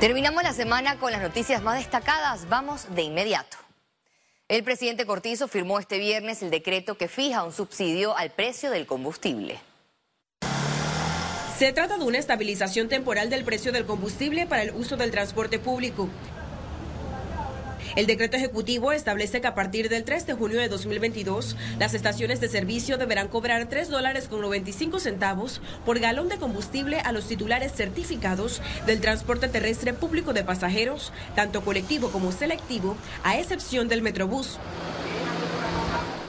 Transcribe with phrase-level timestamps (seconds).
[0.00, 2.48] Terminamos la semana con las noticias más destacadas.
[2.48, 3.56] Vamos de inmediato.
[4.46, 8.86] El presidente Cortizo firmó este viernes el decreto que fija un subsidio al precio del
[8.86, 9.58] combustible.
[11.58, 15.58] Se trata de una estabilización temporal del precio del combustible para el uso del transporte
[15.58, 16.08] público.
[17.96, 22.40] El decreto ejecutivo establece que a partir del 3 de junio de 2022, las estaciones
[22.40, 27.26] de servicio deberán cobrar 3 dólares con 95 centavos por galón de combustible a los
[27.26, 34.02] titulares certificados del transporte terrestre público de pasajeros, tanto colectivo como selectivo, a excepción del
[34.02, 34.58] Metrobús.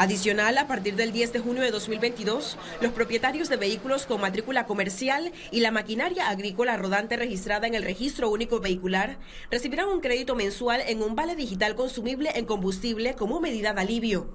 [0.00, 4.64] Adicional, a partir del 10 de junio de 2022, los propietarios de vehículos con matrícula
[4.64, 9.18] comercial y la maquinaria agrícola rodante registrada en el registro único vehicular
[9.50, 14.30] recibirán un crédito mensual en un vale digital consumible en combustible como medida de alivio.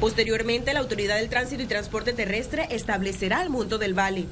[0.00, 4.24] Posteriormente, la Autoridad del Tránsito y Transporte Terrestre establecerá el monto del vale.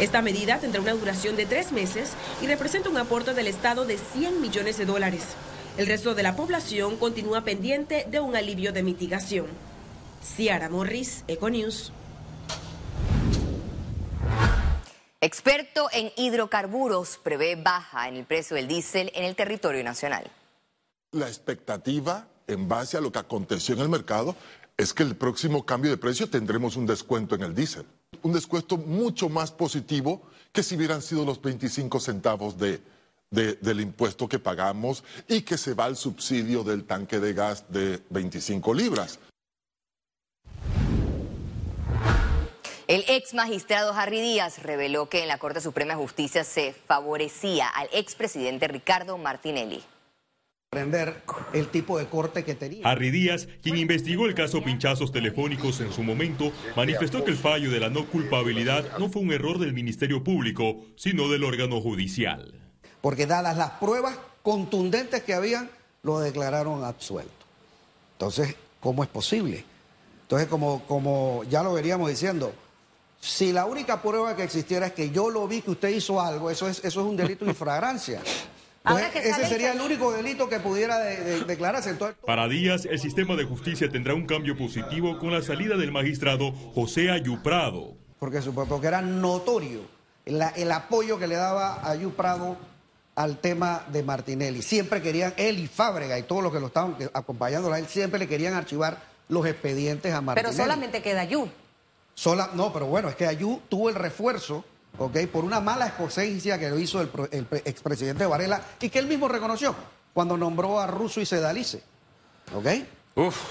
[0.00, 3.96] Esta medida tendrá una duración de tres meses y representa un aporte del Estado de
[3.96, 5.36] 100 millones de dólares.
[5.78, 9.46] El resto de la población continúa pendiente de un alivio de mitigación.
[10.22, 11.92] Ciara Morris, Econews.
[15.22, 20.30] Experto en hidrocarburos prevé baja en el precio del diésel en el territorio nacional.
[21.12, 24.36] La expectativa, en base a lo que aconteció en el mercado,
[24.76, 27.86] es que el próximo cambio de precio tendremos un descuento en el diésel.
[28.22, 32.82] Un descuento mucho más positivo que si hubieran sido los 25 centavos de,
[33.32, 38.00] del impuesto que pagamos y que se va al subsidio del tanque de gas de
[38.10, 39.18] 25 libras.
[42.86, 47.68] El ex magistrado Harry Díaz reveló que en la Corte Suprema de Justicia se favorecía
[47.68, 49.82] al expresidente Ricardo Martinelli
[51.52, 52.88] el tipo de corte que tenía.
[52.88, 57.70] Harry Díaz, quien investigó el caso pinchazos telefónicos en su momento, manifestó que el fallo
[57.70, 62.61] de la no culpabilidad no fue un error del Ministerio Público, sino del órgano judicial
[63.02, 65.68] porque dadas las pruebas contundentes que habían,
[66.02, 67.30] lo declararon absuelto.
[68.12, 69.64] Entonces, ¿cómo es posible?
[70.22, 72.54] Entonces, como, como ya lo veríamos diciendo,
[73.20, 76.50] si la única prueba que existiera es que yo lo vi que usted hizo algo,
[76.50, 78.20] eso es, eso es un delito de infragrancia.
[79.14, 81.94] ese sería el único delito que pudiera declararse.
[82.26, 86.52] Para Díaz, el sistema de justicia tendrá un cambio positivo con la salida del magistrado
[86.74, 87.94] José Ayuprado.
[88.18, 89.80] Porque, porque era notorio
[90.24, 92.56] el apoyo que le daba a Ayuprado
[93.14, 94.62] al tema de Martinelli.
[94.62, 98.18] Siempre querían, él y Fábrega y todos los que lo estaban acompañando a él, siempre
[98.18, 100.54] le querían archivar los expedientes a Martinelli.
[100.54, 101.48] Pero solamente queda Ayú.
[102.14, 104.64] Sola, no, pero bueno, es que Ayú tuvo el refuerzo,
[104.98, 105.26] ¿ok?
[105.32, 107.10] Por una mala escocencia que lo hizo el,
[107.64, 109.74] expresidente Varela y que él mismo reconoció
[110.12, 111.82] cuando nombró a Russo y Sedalice,
[112.54, 112.66] ¿ok?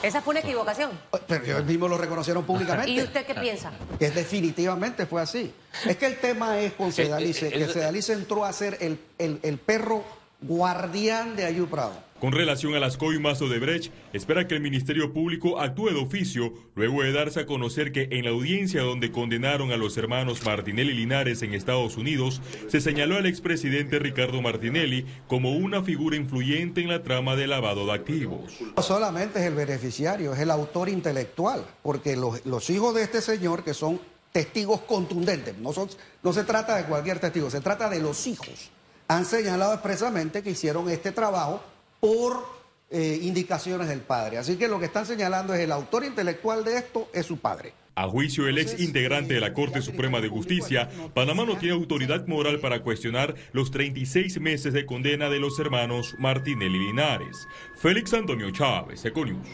[0.02, 0.92] Esa fue una equivocación.
[1.28, 2.92] Pero ellos mismos lo reconocieron públicamente.
[2.92, 3.72] ¿Y usted qué piensa?
[4.00, 5.54] Que definitivamente fue así.
[5.86, 10.04] Es que el tema es con Sedalice, que Sedalice entró a ser el, el perro
[10.42, 12.12] guardián de Ayú Prado.
[12.22, 16.54] Con relación a las coimas de Brecht, espera que el Ministerio Público actúe de oficio
[16.76, 20.94] luego de darse a conocer que en la audiencia donde condenaron a los hermanos Martinelli
[20.94, 26.90] Linares en Estados Unidos, se señaló al expresidente Ricardo Martinelli como una figura influyente en
[26.90, 28.54] la trama de lavado de activos.
[28.78, 33.22] No solamente es el beneficiario, es el autor intelectual, porque los, los hijos de este
[33.22, 34.00] señor, que son
[34.32, 35.90] testigos contundentes, no, son,
[36.22, 38.70] no se trata de cualquier testigo, se trata de los hijos,
[39.12, 41.62] han señalado expresamente que hicieron este trabajo
[42.00, 42.46] por
[42.90, 44.38] eh, indicaciones del padre.
[44.38, 47.74] Así que lo que están señalando es el autor intelectual de esto es su padre.
[47.96, 52.26] A juicio del ex integrante de la Corte Suprema de Justicia, Panamá no tiene autoridad
[52.26, 57.50] moral para cuestionar los 36 meses de condena de los hermanos Martinelli Linares.
[57.76, 59.46] Félix Antonio Chávez, Econius.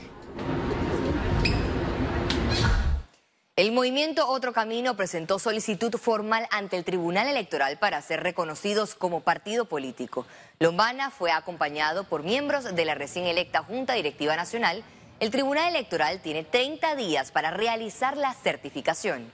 [3.57, 9.21] El movimiento Otro Camino presentó solicitud formal ante el Tribunal Electoral para ser reconocidos como
[9.21, 10.27] partido político.
[10.59, 14.83] Lombana fue acompañado por miembros de la recién electa Junta Directiva Nacional.
[15.19, 19.31] El Tribunal Electoral tiene 30 días para realizar la certificación.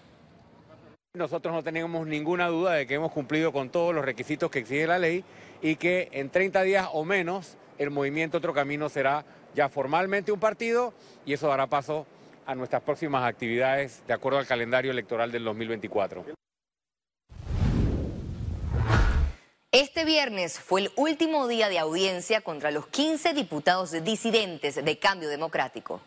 [1.16, 4.88] Nosotros no tenemos ninguna duda de que hemos cumplido con todos los requisitos que exige
[4.88, 5.26] la ley
[5.62, 10.40] y que en 30 días o menos el movimiento Otro Camino será ya formalmente un
[10.40, 10.94] partido
[11.26, 12.23] y eso dará paso a
[12.56, 16.26] nuestras próximas actividades de acuerdo al calendario electoral del 2024.
[19.72, 25.30] Este viernes fue el último día de audiencia contra los 15 diputados disidentes de Cambio
[25.30, 26.00] Democrático.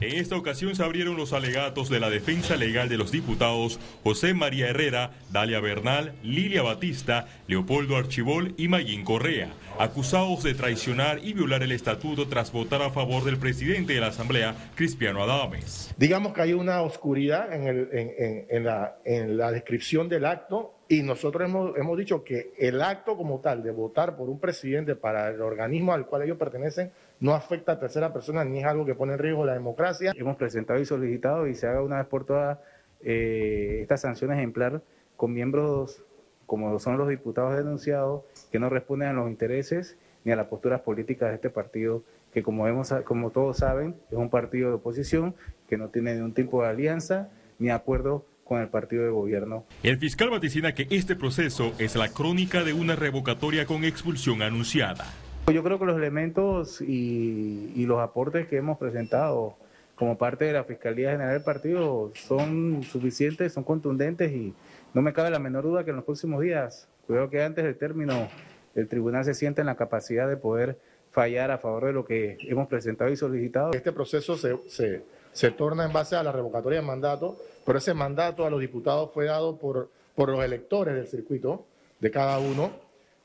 [0.00, 4.32] En esta ocasión se abrieron los alegatos de la defensa legal de los diputados José
[4.32, 11.32] María Herrera, Dalia Bernal, Lilia Batista, Leopoldo Archibol y Mayín Correa, acusados de traicionar y
[11.32, 15.92] violar el estatuto tras votar a favor del presidente de la Asamblea, Cristiano Adames.
[15.96, 22.24] Digamos que hay una oscuridad en, la, descripción del acto y nosotros hemos, hemos dicho
[22.24, 26.22] que el acto como tal de votar por un presidente para el organismo al cual
[26.22, 26.90] ellos pertenecen
[27.20, 30.12] no afecta a tercera persona ni es algo que pone en riesgo la democracia.
[30.16, 32.58] Hemos presentado y solicitado y se haga una vez por todas
[33.02, 34.80] eh, esta sanción ejemplar
[35.16, 36.02] con miembros
[36.46, 40.80] como son los diputados denunciados que no responden a los intereses ni a las posturas
[40.80, 42.02] políticas de este partido
[42.32, 45.34] que como, vemos, como todos saben es un partido de oposición
[45.68, 49.66] que no tiene ningún tipo de alianza ni acuerdo con el partido de gobierno.
[49.82, 55.04] El fiscal vaticina que este proceso es la crónica de una revocatoria con expulsión anunciada.
[55.52, 59.56] Yo creo que los elementos y, los aportes que hemos presentado
[59.96, 64.54] como parte de la Fiscalía General del Partido son suficientes, son contundentes y
[64.94, 67.76] no me cabe la menor duda que en los próximos días, creo que antes del
[67.76, 68.28] término,
[68.74, 70.78] el tribunal se siente en la capacidad de poder
[71.10, 73.72] fallar a favor de lo que hemos presentado y solicitado.
[73.72, 75.02] Este proceso se, se,
[75.32, 79.10] se torna en base a la revocatoria de mandato, pero ese mandato a los diputados
[79.12, 81.66] fue dado por, por los electores del circuito
[82.00, 82.70] de cada uno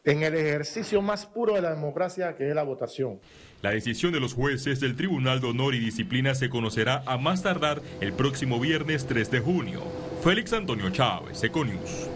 [0.06, 3.20] en el ejercicio más puro de la democracia, que es la votación.
[3.62, 7.44] La decisión de los jueces del Tribunal de Honor y Disciplina se conocerá a más
[7.44, 9.82] tardar el próximo viernes 3 de junio.
[10.22, 12.10] Félix Antonio Chávez, Econius.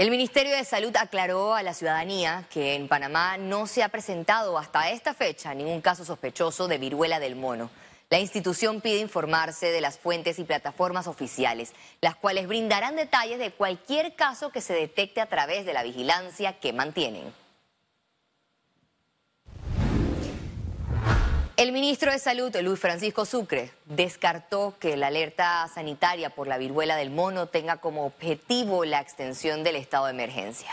[0.00, 4.56] El Ministerio de Salud aclaró a la ciudadanía que en Panamá no se ha presentado
[4.56, 7.68] hasta esta fecha ningún caso sospechoso de viruela del mono.
[8.08, 13.50] La institución pide informarse de las fuentes y plataformas oficiales, las cuales brindarán detalles de
[13.50, 17.34] cualquier caso que se detecte a través de la vigilancia que mantienen.
[21.60, 26.96] El ministro de Salud, Luis Francisco Sucre, descartó que la alerta sanitaria por la viruela
[26.96, 30.70] del mono tenga como objetivo la extensión del estado de emergencia.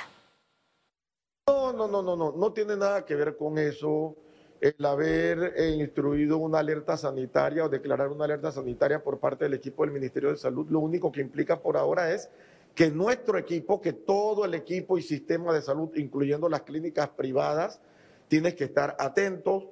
[1.45, 4.15] No, no, no, no, no, no tiene nada que ver con eso
[4.61, 9.55] el haber eh, instruido una alerta sanitaria o declarar una alerta sanitaria por parte del
[9.55, 12.29] equipo del Ministerio de Salud, lo único que implica por ahora es
[12.73, 17.81] que nuestro equipo, que todo el equipo y sistema de salud, incluyendo las clínicas privadas,
[18.29, 19.65] tiene que estar atentos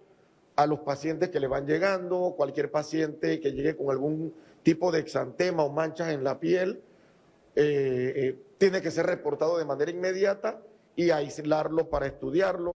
[0.55, 4.99] a los pacientes que le van llegando, cualquier paciente que llegue con algún tipo de
[4.99, 6.81] exantema o manchas en la piel,
[7.55, 10.61] eh, eh, tiene que ser reportado de manera inmediata
[10.95, 12.71] y aislarlo para estudiarlo.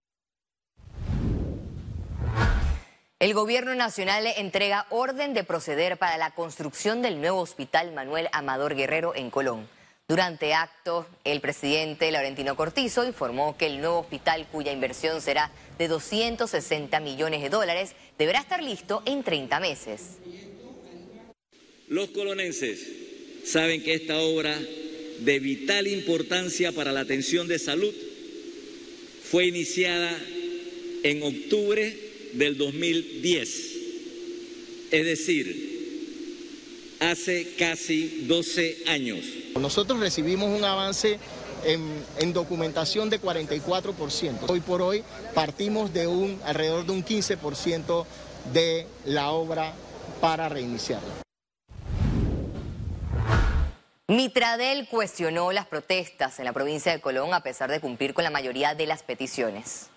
[3.19, 8.75] El gobierno nacional entrega orden de proceder para la construcción del nuevo hospital Manuel Amador
[8.75, 9.69] Guerrero en Colón.
[10.11, 15.87] Durante acto, el presidente Laurentino Cortizo informó que el nuevo hospital, cuya inversión será de
[15.87, 20.17] 260 millones de dólares, deberá estar listo en 30 meses.
[21.87, 22.89] Los colonenses
[23.45, 24.59] saben que esta obra
[25.21, 27.95] de vital importancia para la atención de salud
[29.31, 30.21] fue iniciada
[31.05, 31.97] en octubre
[32.33, 33.49] del 2010,
[34.91, 35.70] es decir,
[37.01, 39.19] hace casi 12 años.
[39.59, 41.19] Nosotros recibimos un avance
[41.65, 44.49] en, documentación de 44%.
[44.49, 45.03] Hoy por hoy
[45.35, 48.07] partimos de un alrededor de un 15%
[48.53, 49.75] de la obra
[50.21, 51.23] para reiniciarla.
[54.09, 58.31] Mitradel cuestionó las protestas en la provincia de Colón a pesar de cumplir con la
[58.31, 59.89] mayoría de las peticiones.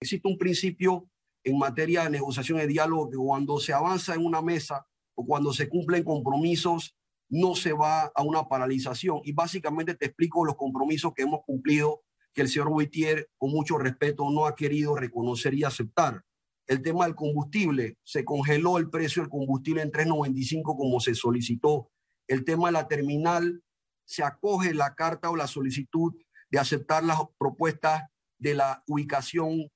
[0.00, 1.06] Existe un principio
[1.44, 5.52] en materia de negociación y diálogo que cuando se avanza en una mesa o cuando
[5.52, 6.96] se cumplen compromisos,
[7.28, 9.20] no se va a una paralización.
[9.24, 12.02] Y básicamente te explico los compromisos que hemos cumplido,
[12.34, 16.22] que el señor Boitier, con mucho respeto, no ha querido reconocer y aceptar.
[16.66, 21.90] El tema del combustible, se congeló el precio del combustible en 3.95 como se solicitó.
[22.28, 23.62] El tema de la terminal,
[24.04, 26.14] se acoge la carta o la solicitud
[26.50, 28.02] de aceptar las propuestas
[28.38, 29.70] de la ubicación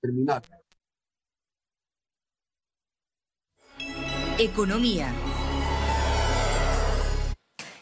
[0.00, 0.42] terminal.
[4.38, 5.14] Economía.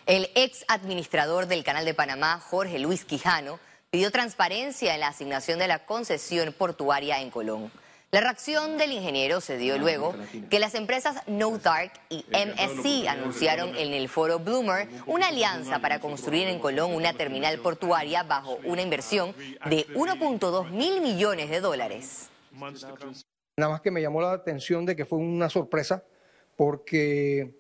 [0.04, 3.58] El ex administrador del Canal de Panamá, Jorge Luis Quijano,
[3.90, 7.72] pidió transparencia en la asignación de la concesión portuaria en Colón.
[8.10, 10.14] La reacción del ingeniero se dio luego
[10.50, 16.00] que las empresas No Dark y MSC anunciaron en el foro Bloomer una alianza para
[16.00, 19.34] construir en Colón una terminal portuaria bajo una inversión
[19.70, 22.28] de 1.2 mil millones de dólares.
[23.56, 26.04] Nada más que me llamó la atención de que fue una sorpresa
[26.62, 27.56] porque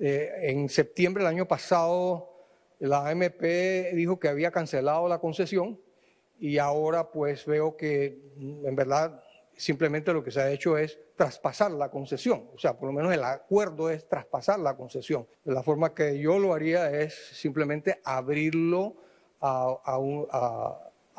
[0.00, 2.48] eh, en septiembre del año pasado
[2.80, 3.40] la AMP
[3.94, 5.80] dijo que había cancelado la concesión
[6.40, 9.22] y ahora pues veo que en verdad
[9.56, 13.14] simplemente lo que se ha hecho es traspasar la concesión, o sea, por lo menos
[13.14, 15.28] el acuerdo es traspasar la concesión.
[15.44, 18.96] La forma que yo lo haría es simplemente abrirlo
[19.40, 19.96] a,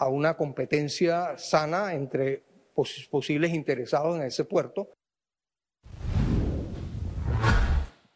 [0.09, 4.89] una competencia sana entre posibles interesados en ese puerto.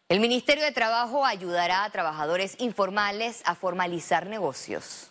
[0.07, 5.09] El Ministerio de Trabajo ayudará a trabajadores informales a formalizar negocios.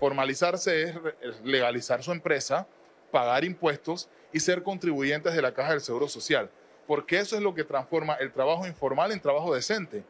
[0.00, 0.84] Formalizarse
[1.20, 2.66] es legalizar su empresa,
[3.10, 6.48] pagar impuestos y ser contribuyentes de la Caja del Seguro Social,
[6.86, 10.02] porque eso es lo que transforma el trabajo informal en trabajo decente.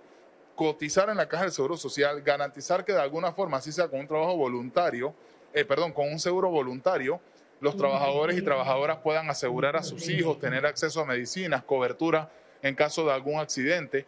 [0.54, 3.98] Cotizar en la Caja del Seguro Social, garantizar que de alguna forma, así sea con
[3.98, 5.12] un trabajo voluntario,
[5.52, 7.20] eh, perdón, con un seguro voluntario,
[7.60, 12.30] los trabajadores y trabajadoras puedan asegurar a sus hijos, tener acceso a medicinas, cobertura
[12.62, 14.06] en caso de algún accidente.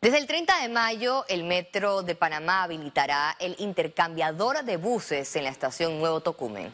[0.00, 5.44] Desde el 30 de mayo, el Metro de Panamá habilitará el intercambiador de buses en
[5.44, 6.72] la estación Nuevo Tocumen.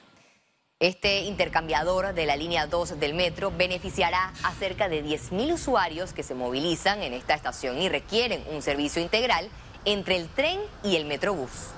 [0.78, 6.22] Este intercambiador de la línea 2 del metro beneficiará a cerca de 10.000 usuarios que
[6.22, 9.48] se movilizan en esta estación y requieren un servicio integral
[9.86, 11.70] entre el tren y el metrobús.